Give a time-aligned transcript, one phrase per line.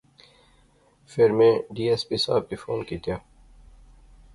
[1.11, 3.17] فیر میں ڈی ایس پی صاحب کی فون کیتیا